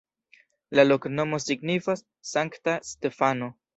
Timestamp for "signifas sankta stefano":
1.45-3.53